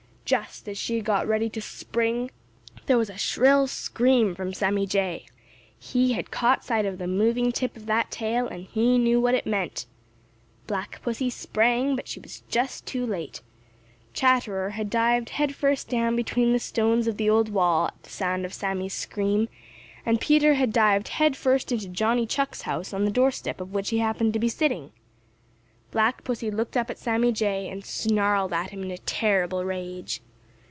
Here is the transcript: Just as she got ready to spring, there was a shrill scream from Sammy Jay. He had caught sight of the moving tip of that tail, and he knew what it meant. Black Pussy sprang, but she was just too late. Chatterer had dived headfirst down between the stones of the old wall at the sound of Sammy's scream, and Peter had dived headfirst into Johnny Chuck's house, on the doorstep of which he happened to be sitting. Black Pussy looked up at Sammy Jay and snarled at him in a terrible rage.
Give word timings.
Just 0.23 0.69
as 0.69 0.77
she 0.77 1.01
got 1.01 1.27
ready 1.27 1.49
to 1.49 1.59
spring, 1.59 2.31
there 2.85 2.97
was 2.97 3.09
a 3.09 3.17
shrill 3.17 3.67
scream 3.67 4.33
from 4.33 4.53
Sammy 4.53 4.87
Jay. 4.87 5.25
He 5.77 6.13
had 6.13 6.31
caught 6.31 6.63
sight 6.63 6.85
of 6.85 6.99
the 6.99 7.05
moving 7.07 7.51
tip 7.51 7.75
of 7.75 7.85
that 7.87 8.09
tail, 8.09 8.47
and 8.47 8.63
he 8.63 8.97
knew 8.97 9.19
what 9.19 9.35
it 9.35 9.45
meant. 9.45 9.87
Black 10.67 11.01
Pussy 11.01 11.29
sprang, 11.29 11.97
but 11.97 12.07
she 12.07 12.21
was 12.21 12.43
just 12.47 12.85
too 12.85 13.05
late. 13.05 13.41
Chatterer 14.13 14.69
had 14.69 14.89
dived 14.89 15.31
headfirst 15.31 15.89
down 15.89 16.15
between 16.15 16.53
the 16.53 16.59
stones 16.59 17.07
of 17.07 17.17
the 17.17 17.29
old 17.29 17.49
wall 17.49 17.87
at 17.87 18.01
the 18.03 18.09
sound 18.09 18.45
of 18.45 18.53
Sammy's 18.53 18.93
scream, 18.93 19.49
and 20.05 20.21
Peter 20.21 20.53
had 20.53 20.71
dived 20.71 21.09
headfirst 21.09 21.73
into 21.73 21.89
Johnny 21.89 22.25
Chuck's 22.25 22.61
house, 22.61 22.93
on 22.93 23.03
the 23.03 23.11
doorstep 23.11 23.59
of 23.59 23.73
which 23.73 23.89
he 23.89 23.97
happened 23.97 24.31
to 24.31 24.39
be 24.39 24.47
sitting. 24.47 24.93
Black 25.91 26.23
Pussy 26.23 26.49
looked 26.49 26.77
up 26.77 26.89
at 26.89 26.97
Sammy 26.97 27.33
Jay 27.33 27.67
and 27.69 27.83
snarled 27.83 28.53
at 28.53 28.69
him 28.69 28.81
in 28.81 28.91
a 28.91 28.97
terrible 28.99 29.65
rage. 29.65 30.21